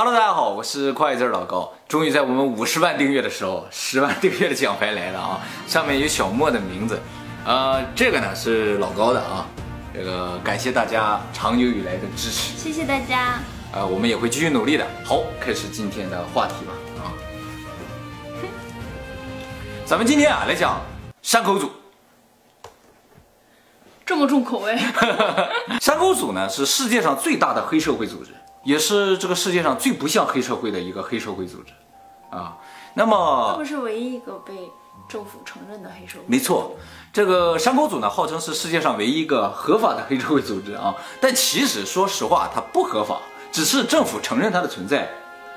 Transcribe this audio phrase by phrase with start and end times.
[0.00, 1.72] Hello，大家好，我是快字老高。
[1.88, 5.40] 终于在我们五十万订阅的时候，十万订阅的奖牌来了啊！
[5.66, 7.00] 上面有小莫的名字，
[7.44, 9.44] 呃，这个呢是老高的啊。
[9.92, 13.40] 这个感谢大家长久以来的支持，谢谢大家。
[13.72, 14.86] 呃，我们也会继续努力的。
[15.04, 16.72] 好，开始今天的话题吧
[17.02, 17.10] 啊。
[19.84, 20.80] 咱们今天啊来讲
[21.22, 21.72] 山口组。
[24.06, 24.78] 这么重口味。
[25.82, 28.30] 山口组呢是世界上最大的黑社会组织。
[28.68, 31.72] 也是这个世界上最不像黑社会的一个黑社会组织，
[32.28, 32.54] 啊，
[32.92, 34.70] 那么它不是唯一一个被
[35.08, 36.24] 政府承认的黑社会。
[36.26, 36.76] 没错，
[37.10, 45.08] 这个山口组呢，号称是世界上唯一一个合法的黑社会组织啊，但其实说实话，它不合法，只是政府承认它的存在，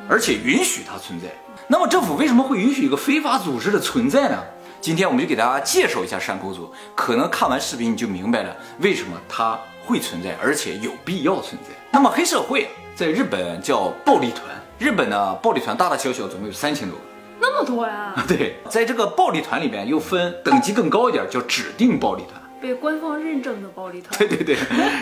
[0.08, 1.28] 而且允许它存在。
[1.68, 4.42] 那么政府为什么会允许一个非法组织的存在呢？
[4.80, 11.76] 今天我们就给大家介绍一下山口组，可能看完视频你就明白了为什么它会存在，而且有必要存在。
[11.92, 12.70] 那么黑社会。
[13.02, 14.44] 在日本叫暴力团，
[14.78, 17.04] 日本呢暴力团大大小小总共有三千多个，
[17.40, 18.14] 那么多呀？
[18.28, 24.16] 对，在这个暴力团里面又分等级更高一点，叫指定暴力团，被官方认证的暴力团。
[24.20, 24.56] 对对对，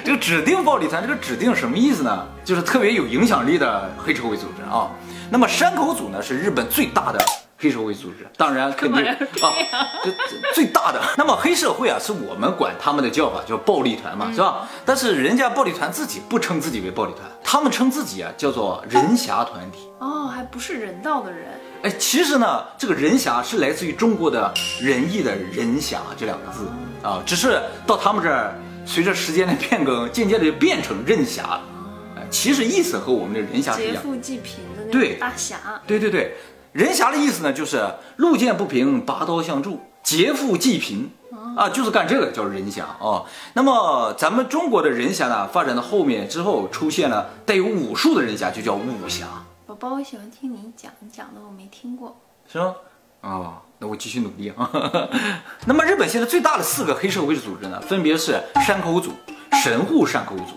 [0.06, 2.26] 这个指定暴力团，这个指定什么意思呢？
[2.46, 4.90] 就是特别有影响力的黑社会组织啊。
[5.30, 7.20] 那么山口组呢是日本最大的。
[7.62, 9.18] 黑社会组织，当然肯定啊，
[10.02, 10.12] 这
[10.54, 11.02] 最大的。
[11.18, 14.66] 那么黑社会啊，是我们管他们的叫法叫暴力团嘛，是吧？
[14.86, 19.80] 但是人家暴力团自己不称自己为暴力团，他们称自己啊叫做人侠团体。
[20.00, 21.50] 哦，还不是人道的人。
[21.84, 26.66] 哎，其实呢，这个人侠是来自于中国的仁义的人侠这两个字
[27.04, 31.62] 啊，只是到他们这儿，随着时间的变更，渐渐的就变成任侠了。
[32.16, 35.58] 哎，其实意思和我们的人侠是一样，劫富济贫的那种大侠。
[35.86, 36.38] 对对对。
[36.72, 37.84] 人侠的意思呢，就是
[38.18, 41.10] 路见不平拔刀相助，劫富济贫
[41.58, 43.24] 啊，就是干这个叫人侠啊。
[43.54, 49.26] 那么咱们中国的人侠呢，发展到后面之后，出现了带有武术的人侠，就叫武侠。
[49.66, 52.20] 宝宝，我喜欢听你讲，你讲的我没听过，
[52.52, 52.76] 是吗？
[53.22, 54.70] 啊，那我继续努力啊。
[55.66, 59.12] 那么日本现在最大的四个黑社会组织呢，分别是山口组、
[59.64, 60.54] 神户山口组、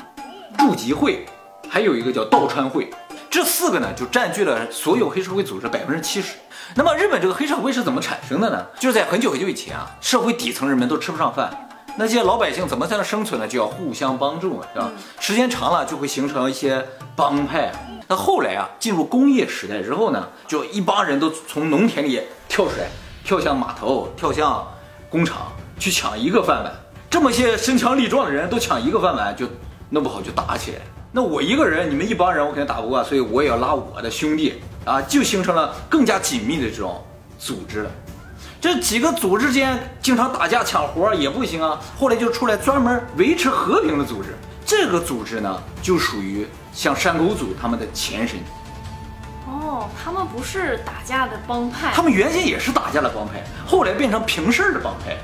[0.58, 1.24] 筑吉会，
[1.68, 2.90] 还有一个叫道川会。
[3.32, 6.34] 这四个呢，就占据了所有黑社会组织百分之七十。
[6.74, 8.66] 那么日本这个黑社会是怎么产生的呢？
[8.78, 11.50] 就是在很久很久以前啊，社会底层人们都吃不上饭，
[11.96, 13.48] 那些老百姓怎么才能生存呢？
[13.48, 14.90] 就要互相帮助嘛，是吧？
[15.18, 17.72] 时间长了就会形成一些帮派。
[18.06, 22.90] 那后来啊，进入工业时代之后呢，就一帮人都从农田里跳出来，
[23.24, 24.62] 跳向码头，跳向
[25.08, 26.70] 工厂去抢一个饭碗。
[27.08, 29.46] 这么些身强力壮的人都抢一个饭碗，就
[29.88, 30.78] 弄不好就打起来。
[31.14, 37.04] 那我一个人，你们一帮人，我肯定打不过，所以我也要拉我的兄弟啊，就形成了更加紧密的这种
[37.38, 37.90] 组织了。
[38.58, 44.30] 这几个组织间经常打架抢活也不行啊，后来就出来专门维持和平的组织。
[44.64, 48.38] 这个组织呢，就属于像山口组他们的前身。
[49.46, 55.14] 哦，他们不是打架的帮派，他们原先也是打架的帮派，后来变成平事儿的帮派。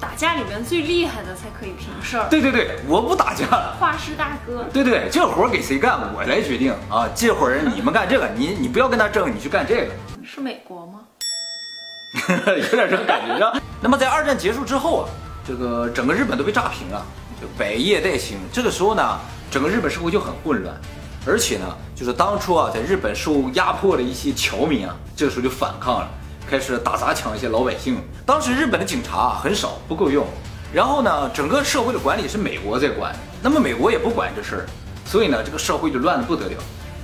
[0.00, 2.26] 打架里面最厉害的才可以平事儿。
[2.28, 3.76] 对对对，我不打架了。
[3.78, 4.64] 画师大哥。
[4.72, 7.08] 对对，这活给谁干，我来决定啊。
[7.14, 9.92] 这会儿你们干这个，你你不要跟他争，你去干这个。
[10.24, 11.00] 是美国吗？
[12.46, 13.60] 有点这个感觉是。
[13.80, 15.08] 那么在二战结束之后啊，
[15.46, 17.04] 这个整个日本都被炸平了，
[17.40, 18.38] 就百业待兴。
[18.52, 19.18] 这个时候呢，
[19.50, 20.74] 整个日本社会就很混乱，
[21.26, 26.08] 而且呢，就是当初啊，在日本受压迫的一些侨民啊，这个时候就反抗了。
[26.50, 27.98] 开始打砸抢一些老百姓。
[28.26, 30.26] 当时日本的警察很少，不够用。
[30.72, 34.66] 然后呢，整个社会的管理是美国在管，那么美国也不管这事儿，
[35.06, 36.56] 所以呢，这个社会就乱得不得了。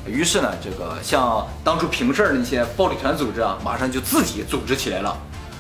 [0.07, 5.17] 于是呢，这个像当初平事儿那些暴力团组织啊，马上就自己组织起来了，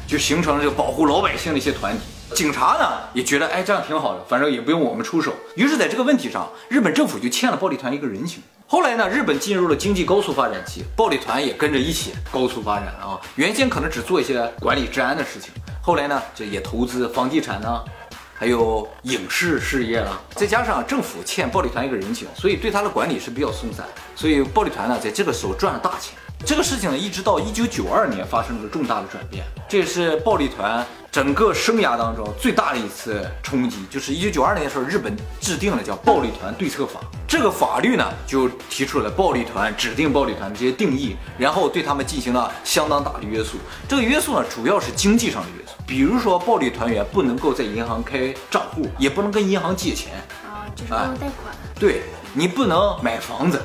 [0.06, 2.02] 就形成了这个保护老百姓的一些团体。
[2.34, 5.34] 警察呢也觉得，哎，这样挺好的，反正也不用我们出手。
[5.56, 8.42] 于是，在这个问题上，日本政府就欠了暴力团一个人情。
[8.66, 13.20] 后来呢，日本进入了经济高速发展期，暴力团也跟着一起高速发展啊。
[13.34, 15.52] 原先可能只做一些管理治安的事情，
[15.82, 17.84] 后来呢，这也投资房地产呢，
[18.32, 20.20] 还有影视事业了。
[20.36, 23.84] 再加上政府欠暴力团一个人情，所以对他的管理是比较松散。
[24.14, 26.14] 所以暴力团呢，在这个时候赚了大钱。
[26.44, 33.84] 这个事情呢，一直到一九九二年发生了重大的转变，这也是暴力团整个生涯当中最大的一次冲击。
[33.90, 36.98] 就是一九九二年的时候，日本制定了叫《暴力团对策法》，
[37.28, 43.58] 这个法律呢就提出了暴力团、指定暴力团这些定义，然后对他们进行了相当大的约束。
[43.86, 50.14] 这个约束呢，主要是经济上的约束，比如说暴力团员不能够在银行开账户，也不能跟银行借钱
[50.44, 51.54] 啊，就是不能贷款。
[51.78, 52.02] 对
[52.32, 53.60] 你不能买房子。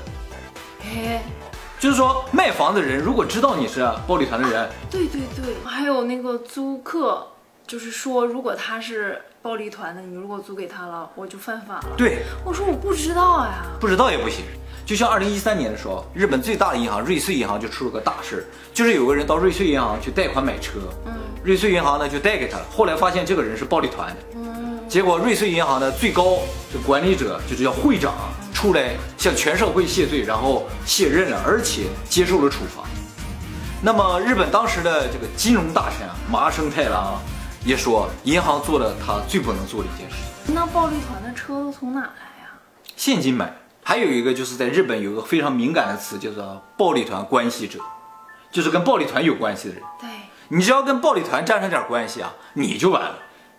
[0.83, 1.23] 哎。
[1.85, 7.27] 就是说，卖房的人如果知道你是暴力团的人，对对对，还有那个租客，
[7.67, 11.89] 就是说，如果他是暴力团的，你如果租给他了，我就犯法了。
[11.95, 14.45] 对，我说我不知道呀，不知道也不行。
[14.83, 18.43] 就像二零一三年的时候，日本最大的银行瑞穗银行就出了个大事儿，
[18.73, 24.07] 就是有个人到瑞穗银行去贷款买车，嗯，瑞穗银行呢就贷给他了，后来发现这个人是暴力团。
[24.09, 26.39] 的，嗯，结果瑞穗银行的最高
[26.73, 28.11] 这管理者就是叫会长
[28.55, 32.83] 出来向全社会谢罪，然后卸任了，而且接受了处罚。
[33.83, 37.21] 那么日本当时的这个金融大臣啊麻生太郎啊
[37.65, 40.15] 也说，银行做了他最不能做的一件事。
[40.47, 42.07] 那暴力团的车都从哪来
[42.41, 42.49] 呀？
[42.95, 43.53] 现金买。
[43.83, 47.77] 还有一个就是在日本有一个非常敏感的词，叫做暴力团关系者，
[48.51, 49.83] 就是跟暴力团有关系的人。
[49.99, 50.09] 对，
[50.47, 53.15] 你只要跟暴力团沾上点关系啊，你就完了。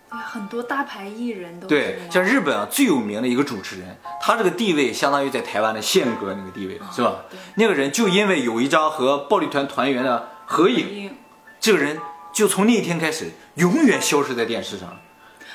[0.09, 7.25] 对，很多大牌艺人都对，像日本啊最有名的一个主持人，他这个地位相当于在台湾的宪哥那个地位，是吧？
[7.55, 11.15] 那个人就因为有一张和暴力团团员的合影，
[11.59, 11.99] 这个人
[12.31, 14.97] 就从那一天开始永远消失在电视上。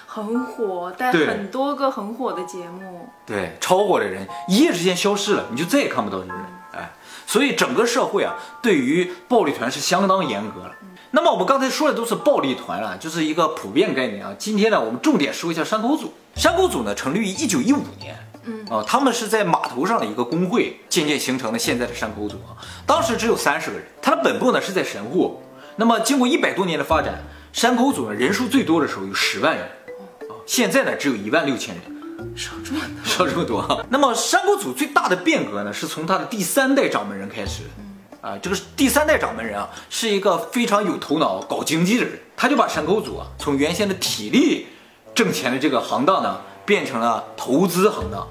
[0.07, 6.45] 很火，带很多个很火的节目，对，超火的人一夜之间消失了，你就再也看不到这个人。
[6.75, 6.91] 哎，
[7.27, 10.75] 所以整个社会啊，对于暴力团是相当严格了。
[11.15, 14.35] 那么我们刚才说的都是暴力团啊，就是一个普遍概念啊。
[14.39, 16.15] 今天呢，我们重点说一下山口组。
[16.35, 22.57] 山口组呢，成立于一九一五年，嗯啊，他们是在码头上的一个工会渐渐形成了现在的山口组啊。
[22.87, 25.43] 当时只有三十个人，它的本部呢是在神户。
[25.77, 27.23] 那么经过一百多年的发展，
[27.53, 29.65] 山口组呢人数最多的时候有十万人。
[29.65, 31.85] 啊现在呢，只有一万六千人，
[32.35, 33.87] 少这么多，少这么多。
[33.91, 37.65] 那么山口组最大的变革呢，是从他的第三代掌门人开始。
[38.23, 44.69] 啊，这个第三代掌门人啊，是一个非常有头脑、搞经济的人，他就把山口组啊，从原先的体力
[45.15, 48.27] 挣钱的这个行当呢，变成了投资行当。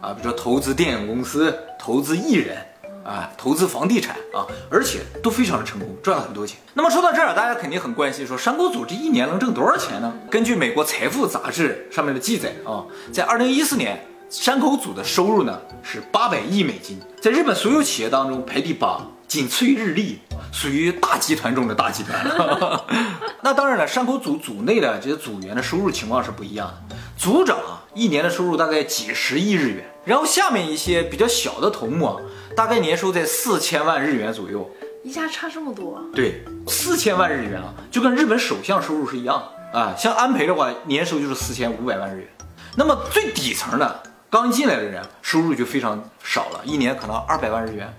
[0.00, 2.56] 啊，比如说投资电影公司，投资艺人。
[3.04, 6.56] 啊，投资房地产啊，而且都非常的成功，赚了很多钱。
[6.74, 10.14] 那么说到这儿，大家肯定很关心，说山口组这一年能挣多少钱呢？
[10.30, 18.98] 根据美国财富杂志上面的记载啊，在二零一四年，山口组的收入呢是八百亿美金，在日本所有企业当中排第八，
[19.28, 20.20] 仅次于日立，
[20.50, 22.80] 属于大集团中的大集团。
[23.44, 32.16] 那当然了，山口组组内的这些组员的收入情况是不一样的，组长啊一年的收入大概几十亿日元，然后下面一些比较小的头目啊。
[32.56, 34.70] 大概年收在四千万日元左右，
[35.04, 36.00] 一下差这么多？
[36.14, 39.42] 对，四千万日元啊，就跟日本首相收入是一样
[39.74, 39.94] 啊。
[39.94, 42.28] 像安倍的话，年收就是四千五百万日元。
[42.74, 44.02] 那么最底层的
[44.32, 47.94] 刚进来的人，收入就非常少了，一年可能二百万日元，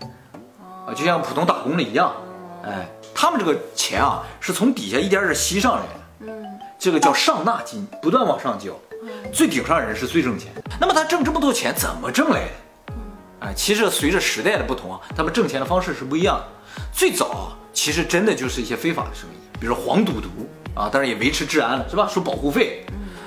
[0.83, 2.11] 啊，就像普通打工的一样。
[2.63, 5.89] 哎，他们这个钱啊，是从底下一点点吸上来的。
[6.21, 8.71] 嗯，这个叫上纳金，不断往上交。
[9.31, 10.51] 最顶上人是最挣钱。
[10.79, 12.93] 那么他挣这么多钱怎么挣来的？
[13.41, 16.81] 哎，其实随着时代的不同啊，他们挣钱的方式是不一样的。
[16.91, 20.29] 最早其实真的就是一些非法的生意，比如黄赌毒
[20.73, 22.09] 啊，当然也维持治安了，是吧？
[22.11, 22.83] 收保护费。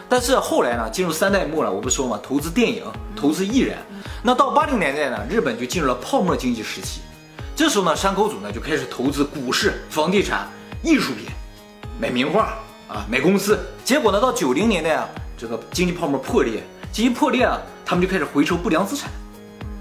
[0.08, 2.85] 但是后来呢，进入三代目了，我不说嘛，投资电影，
[3.17, 3.76] 投资艺人。
[4.23, 7.00] 那到八零年代呢，日本就进入了泡沫经济时期。
[7.56, 10.49] 这时候呢，山口组呢就开始投资股市、房地产、
[10.82, 11.26] 艺术品，
[12.00, 12.55] 买名画
[12.87, 13.58] 啊，买公司。
[13.85, 16.62] 结果呢，到九零年代啊，这个经济泡沫破裂，
[16.93, 19.11] 经济破裂啊，他们就开始回收不良资产。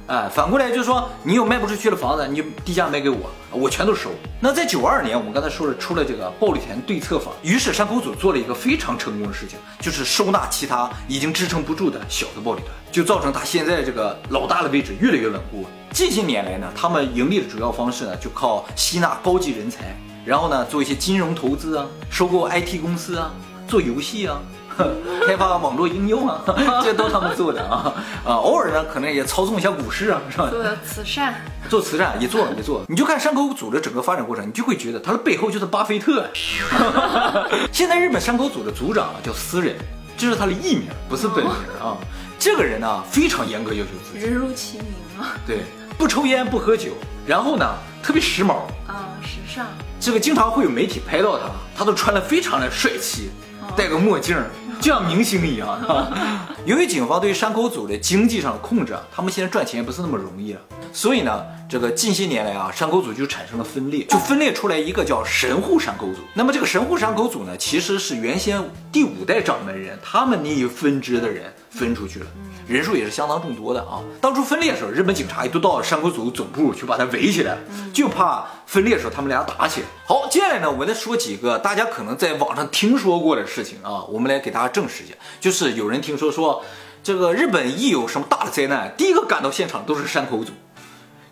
[0.07, 4.11] 哎，反过来就是说，你有卖不出去的房子，你就低价卖给我，我全都收。
[4.39, 15.65] 那在九二年，我们刚才说了，出了这个暴力团对策法，于是山口组做了一个非常成功的事情，就是收纳其他已经支撑不住的小的暴力团，就造成他现在这个老大的位置越来越稳固。
[15.91, 23.33] 近些年来呢，他们盈利的主要方式呢，就靠吸纳高级人才，然后呢，做一些金融投资啊，收购 IT 公司啊，
[23.67, 24.39] 做游戏啊。
[25.25, 26.41] 开发网络应用啊，
[26.83, 27.93] 这都他们做的啊
[28.25, 30.49] 啊，偶尔呢可能也操纵一下股市啊，是吧？
[30.49, 31.35] 做慈善，
[31.69, 32.83] 做慈善也做也做。
[32.87, 36.27] 你就看山口组的整个发展过程，你就会觉得他的背后就是巴菲特。
[37.71, 39.75] 现在日本山口组的组长啊叫私人，
[40.17, 41.97] 这是他的艺名，不是本名啊。
[42.37, 44.87] 这个人呢非常严格要求自己，人如其名
[45.19, 45.35] 啊。
[45.47, 45.63] 对，
[45.97, 46.91] 不抽烟不喝酒，
[47.25, 47.65] 然后呢
[48.03, 49.65] 特别时髦啊，时尚。
[49.99, 53.31] 这个经常会有媒体拍到他，他都穿的非常的帅气，
[53.75, 54.37] 戴个墨镜。
[54.85, 55.81] 就像明星一样。
[56.63, 60.61] 由于警方对于山口组的经济上的控制啊，他们现在赚钱也不是那么容易了。
[60.93, 66.19] 所以呢，这个近些年来啊，山口组就产生了分裂，就分裂出来一个叫神户山口组。
[66.35, 68.61] 那么这个神户山口组呢，其实是原先
[68.91, 72.25] 第五代掌门人他们那一分支的人分出去了，
[72.67, 74.01] 人数也是相当众多的啊。
[74.21, 77.57] 当初分裂的时候，日本警察也都到了山口组总部去把他围起来，
[77.93, 79.87] 就怕分裂的时候他们俩打起来。
[80.07, 86.63] 好，接下来呢，我再说几个大家可能在网上听说过的事情啊，我们来给大家证实一下，就是有人听说说
[87.03, 90.53] 这个日本一有什么大的灾难，第一个赶到现场都是山口组。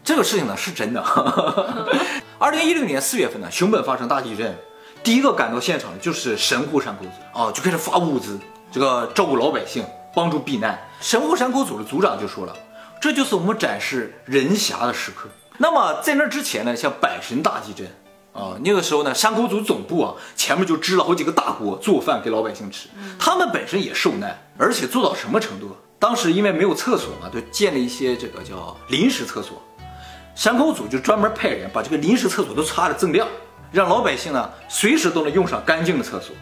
[0.04, 1.02] 这个事情呢是真的。
[2.38, 4.54] 二零一六年四月份呢，熊本发生大地震，
[5.02, 8.38] 第一个赶到现场的就是神户山口组啊，就开始发物资，
[8.70, 10.80] 这个照顾老百姓，帮助避难。
[11.02, 12.56] 神户山口组的组长就说了，
[13.02, 15.30] 这就是我们展示人侠的时刻。
[15.58, 17.88] 那么在那之前呢，像阪神大地震
[18.34, 22.90] 啊，那个时候呢，山口组总部啊前面就支了好几个大锅做饭给老百姓吃，
[23.20, 25.76] 他们本身也受难，而且做到什么程度？
[26.00, 29.62] 当时因为没有厕所嘛，就建了一些这个叫临时厕所。
[30.36, 33.28] 山口组就专门派人把这个临时厕所都擦得锃亮，
[33.72, 36.36] 让老百姓呢随时都能用上干净的厕所。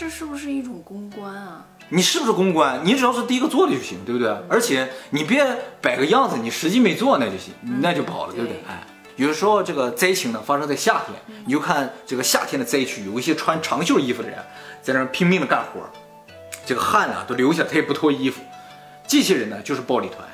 [0.00, 1.66] 那这是不是一种公关啊？
[1.88, 2.80] 你是不是公关？
[2.84, 4.28] 你只要是第一个做的就行，对不对？
[4.48, 5.44] 而且你别
[5.82, 8.62] 摆个样子，你实际没做那就行，那就不好了，对不对？
[8.68, 8.86] 哎，
[9.16, 14.38] 有的时候这个灾情呢发生在夏天，你就看这个夏天的灾区，有一些穿长袖衣服的人
[14.80, 15.80] 在那拼命的干活，
[16.64, 18.40] 这个汗啊都流下，他也不脱衣服。
[19.08, 20.28] 这些人呢就是暴力团，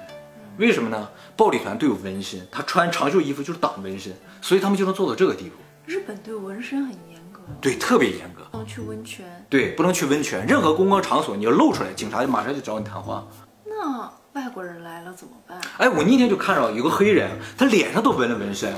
[0.59, 1.09] 为什么呢？
[1.37, 5.57] 暴力团都有纹身，他穿长袖衣服就是挡纹身，所以他们就能做到这个地步。
[5.87, 7.14] 日本对纹身很严格，
[7.61, 8.43] 对，特别严格。
[8.51, 13.27] 不能去温泉，对，不能去温泉，任何公共场所你要露出来，警察就马上就找你谈话。
[13.65, 15.61] 那外国人来了怎么办？
[15.79, 18.73] 哎，我那天就看着有个黑人，他脸上都纹了纹身，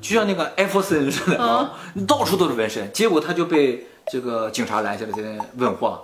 [0.00, 1.72] 就像那个艾弗森似的啊，
[2.06, 2.92] 到处都是纹身。
[2.92, 6.02] 结果他就被这个警察拦下来，在那问话。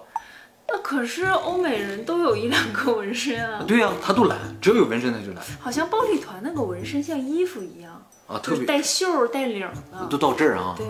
[0.69, 3.65] 那可是欧美人都有一两个纹身啊。
[3.67, 5.45] 对呀，他都懒，只要有纹身他就懒。
[5.59, 9.61] 好像暴力团那个纹身像衣服一样啊，特别带袖带领
[9.91, 10.75] 的，都到这儿啊。
[10.77, 10.87] 对。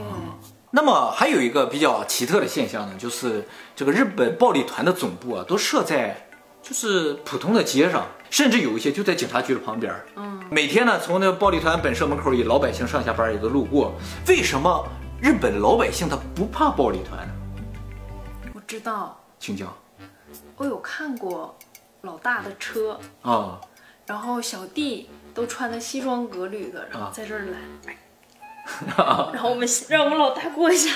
[0.70, 6.28] 那么还有一个比较奇特的现象呢，就是这个日本暴力团的总部啊，都设在
[6.62, 9.94] 就是普通的街上，甚至有一些就在警察局的旁边。
[10.16, 10.38] 嗯。
[10.50, 13.94] 每天呢，从那个暴力团本社门口，以老百姓上下班也都路过。
[14.26, 14.86] 为什么
[15.20, 17.32] 日本老百姓他不怕暴力团呢？
[18.54, 19.18] 我知道。
[19.38, 19.72] 请讲，
[20.56, 21.56] 我有看过
[22.02, 23.60] 老大的车啊，
[24.04, 27.96] 然后小弟都穿的西装革履的，然后在这儿拦，
[28.96, 30.90] 然后我们让我们老大过一下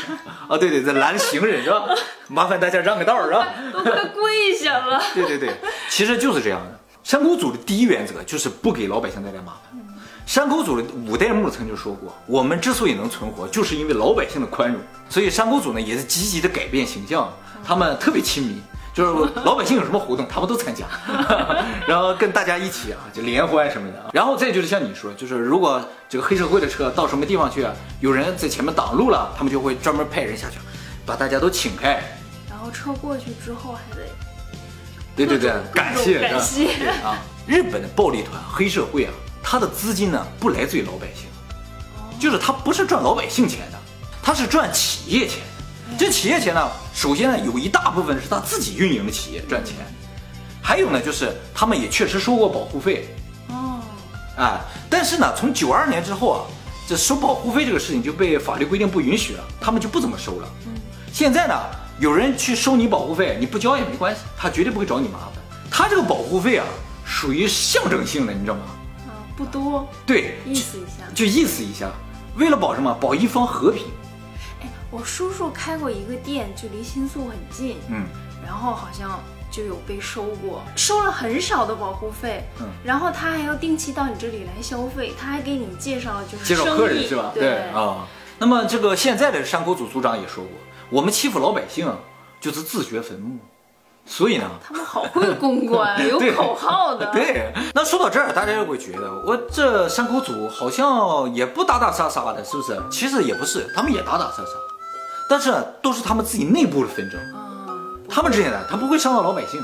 [0.48, 1.84] 啊，对对，在拦行人是吧？
[2.28, 5.02] 麻烦大家让个道儿啊，都快跪下了。
[5.14, 5.54] 对对对，
[5.88, 6.78] 其实就是这样的。
[7.02, 9.80] 山口组的第一原则就是不给老百姓带来麻烦。
[10.24, 14.80] 山口组的五代目曾经说过，我们之所以能存活，就是因为老百姓的宽容。
[15.08, 17.28] 所以山口组呢，也是积极的改变形象。
[17.64, 18.62] 他们特别亲民，
[18.94, 20.86] 就是老百姓有什么活动，他们都参加，
[21.88, 24.10] 然后跟大家一起啊，就联欢什么的。
[24.12, 27.66] 然后再就是像你说，就是如果这个黑社会的车到什么地方去，
[28.00, 30.58] 有人在前面挡路了，他们就会专门派人下去，
[31.06, 32.02] 把大家都请开。
[32.50, 34.06] 然后车过去之后还得，
[35.16, 37.18] 对对对，感谢感谢啊！
[37.46, 41.28] 日本的暴力团黑社会啊，他的资金呢不来自于老百姓，
[42.20, 43.78] 就是他不是赚老百姓钱的，
[44.22, 45.38] 他是赚企业钱。
[45.98, 49.76] 这企业钱呢，首先呢，有一大部分是他自己运营的企业赚钱，
[50.60, 53.08] 还有呢，就是他们也确实收过保护费。
[53.48, 53.80] 哦，
[54.36, 56.40] 哎，但是呢，从九二年之后啊，
[56.88, 60.48] 这收保护费这个事情就被法律规定不允许了，他们就不怎么收了。
[60.66, 60.72] 嗯，
[61.12, 61.54] 现在呢，
[62.00, 65.32] 有人去收你保护费，你不交也没关系，他绝对不会找你麻烦。
[65.70, 66.66] 他这个保护费啊，
[67.04, 68.62] 属于象征性的，你知道吗？
[69.06, 69.86] 啊，不多。
[70.04, 71.90] 对，意思一下，就意思一下，
[72.36, 72.92] 为了保什么？
[73.00, 73.84] 保一方和平。
[74.92, 78.04] 我叔叔开过一个店，就离新宿很近，嗯，
[78.44, 79.18] 然后好像
[79.50, 87.30] 就有被收过，收了很少的保护费，嗯，然后他还要定期到你这里来消费，他还给你介绍就是介绍客人是吧？
[87.32, 88.06] 对啊，
[88.38, 90.52] 那么这个现在的山口组组长也说过，
[90.90, 91.90] 我们欺负老百姓
[92.38, 93.38] 就是自掘坟墓，
[94.04, 97.06] 所以呢，他们好会公关， 有口号的。
[97.12, 102.78] 对，那说到这儿，大家就会觉得我这山口组好像也不打打杀杀的，是不是？
[102.90, 104.50] 其实也不是，他们也打打杀杀。
[105.28, 105.50] 但是
[105.82, 107.18] 都是他们自己内部的纷争，
[108.08, 109.62] 他们之间的，他不会伤到老百姓。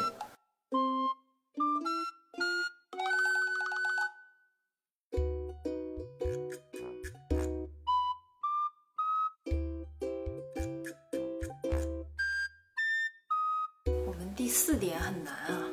[14.06, 15.64] 我们第四点很难啊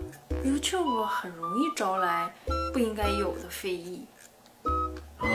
[0.44, 2.34] ，YouTube 很容易招来
[2.74, 4.06] 不应该有的非议。
[5.18, 5.26] 啊，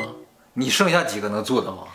[0.52, 1.88] 你剩下几个能做到？